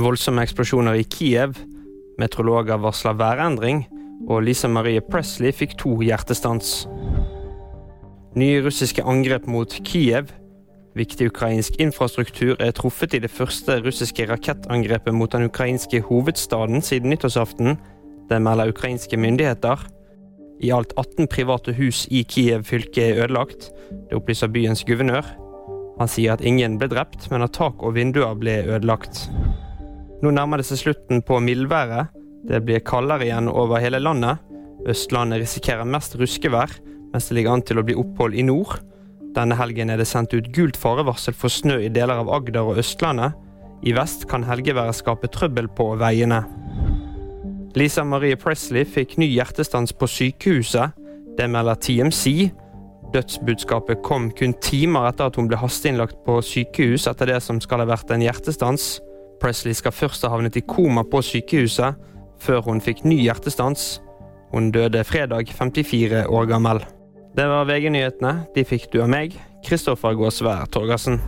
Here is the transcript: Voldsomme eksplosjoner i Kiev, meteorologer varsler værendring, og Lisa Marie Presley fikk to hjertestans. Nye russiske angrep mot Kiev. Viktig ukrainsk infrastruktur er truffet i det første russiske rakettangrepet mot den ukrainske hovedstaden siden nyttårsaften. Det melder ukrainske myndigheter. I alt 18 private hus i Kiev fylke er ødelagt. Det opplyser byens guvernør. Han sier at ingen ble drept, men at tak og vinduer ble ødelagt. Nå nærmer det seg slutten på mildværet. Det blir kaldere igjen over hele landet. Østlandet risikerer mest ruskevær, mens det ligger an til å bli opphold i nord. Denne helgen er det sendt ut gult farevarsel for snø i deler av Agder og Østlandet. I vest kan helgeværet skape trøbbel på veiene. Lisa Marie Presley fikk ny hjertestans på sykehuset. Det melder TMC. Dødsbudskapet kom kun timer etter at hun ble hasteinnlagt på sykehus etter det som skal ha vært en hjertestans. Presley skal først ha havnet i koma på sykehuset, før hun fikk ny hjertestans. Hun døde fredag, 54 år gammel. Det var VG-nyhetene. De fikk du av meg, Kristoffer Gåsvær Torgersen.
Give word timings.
Voldsomme 0.00 0.40
eksplosjoner 0.46 0.96
i 0.96 1.04
Kiev, 1.04 1.58
meteorologer 2.18 2.78
varsler 2.80 3.16
værendring, 3.20 3.82
og 4.28 4.44
Lisa 4.46 4.68
Marie 4.68 5.02
Presley 5.04 5.52
fikk 5.52 5.74
to 5.80 5.92
hjertestans. 6.00 6.86
Nye 8.38 8.62
russiske 8.64 9.04
angrep 9.04 9.48
mot 9.50 9.74
Kiev. 9.84 10.30
Viktig 10.96 11.28
ukrainsk 11.30 11.76
infrastruktur 11.82 12.56
er 12.62 12.72
truffet 12.74 13.14
i 13.14 13.20
det 13.22 13.30
første 13.30 13.76
russiske 13.84 14.24
rakettangrepet 14.30 15.14
mot 15.14 15.32
den 15.32 15.48
ukrainske 15.50 16.00
hovedstaden 16.06 16.80
siden 16.82 17.12
nyttårsaften. 17.12 17.76
Det 18.30 18.40
melder 18.42 18.72
ukrainske 18.72 19.16
myndigheter. 19.20 19.84
I 20.60 20.72
alt 20.76 20.94
18 20.96 21.28
private 21.28 21.76
hus 21.76 22.06
i 22.10 22.22
Kiev 22.22 22.64
fylke 22.64 23.10
er 23.10 23.24
ødelagt. 23.24 23.70
Det 24.08 24.16
opplyser 24.16 24.48
byens 24.48 24.84
guvernør. 24.84 25.28
Han 26.00 26.08
sier 26.08 26.32
at 26.32 26.44
ingen 26.46 26.78
ble 26.80 26.88
drept, 26.88 27.28
men 27.30 27.44
at 27.44 27.52
tak 27.52 27.82
og 27.84 27.98
vinduer 27.98 28.32
ble 28.40 28.62
ødelagt. 28.64 29.26
Nå 30.20 30.32
nærmer 30.36 30.60
det 30.60 30.68
seg 30.68 30.82
slutten 30.82 31.22
på 31.24 31.38
mildværet. 31.40 32.12
Det 32.44 32.60
blir 32.64 32.82
kaldere 32.84 33.24
igjen 33.24 33.48
over 33.48 33.80
hele 33.80 34.00
landet. 34.02 34.40
Østlandet 34.88 35.42
risikerer 35.42 35.88
mest 35.88 36.16
ruskevær, 36.20 36.72
mens 37.12 37.28
det 37.28 37.36
ligger 37.36 37.56
an 37.56 37.64
til 37.64 37.80
å 37.80 37.84
bli 37.84 37.96
opphold 38.00 38.36
i 38.36 38.44
nord. 38.44 38.78
Denne 39.36 39.56
helgen 39.56 39.92
er 39.92 40.00
det 40.00 40.08
sendt 40.10 40.34
ut 40.34 40.50
gult 40.54 40.78
farevarsel 40.80 41.36
for 41.36 41.52
snø 41.52 41.78
i 41.84 41.92
deler 41.92 42.20
av 42.20 42.30
Agder 42.32 42.66
og 42.66 42.80
Østlandet. 42.82 43.36
I 43.86 43.94
vest 43.96 44.26
kan 44.28 44.44
helgeværet 44.44 44.98
skape 44.98 45.30
trøbbel 45.32 45.70
på 45.76 45.92
veiene. 46.00 46.42
Lisa 47.78 48.04
Marie 48.04 48.36
Presley 48.36 48.84
fikk 48.84 49.16
ny 49.20 49.28
hjertestans 49.30 49.94
på 49.96 50.08
sykehuset. 50.10 50.96
Det 51.38 51.46
melder 51.48 51.78
TMC. 51.80 52.50
Dødsbudskapet 53.14 54.02
kom 54.06 54.28
kun 54.36 54.52
timer 54.62 55.08
etter 55.08 55.30
at 55.30 55.38
hun 55.38 55.48
ble 55.50 55.58
hasteinnlagt 55.58 56.18
på 56.26 56.40
sykehus 56.44 57.08
etter 57.10 57.30
det 57.32 57.40
som 57.42 57.60
skal 57.62 57.84
ha 57.84 57.88
vært 57.88 58.12
en 58.12 58.24
hjertestans. 58.26 58.98
Presley 59.40 59.74
skal 59.76 59.94
først 59.96 60.24
ha 60.26 60.30
havnet 60.34 60.58
i 60.60 60.64
koma 60.66 61.04
på 61.08 61.22
sykehuset, 61.24 61.96
før 62.40 62.64
hun 62.68 62.80
fikk 62.84 63.04
ny 63.08 63.18
hjertestans. 63.24 64.00
Hun 64.52 64.70
døde 64.74 65.04
fredag, 65.04 65.52
54 65.56 66.26
år 66.28 66.48
gammel. 66.50 66.82
Det 67.36 67.46
var 67.46 67.68
VG-nyhetene. 67.68 68.34
De 68.56 68.66
fikk 68.66 68.90
du 68.92 69.00
av 69.04 69.12
meg, 69.12 69.36
Kristoffer 69.66 70.16
Gåsvær 70.18 70.66
Torgersen. 70.74 71.20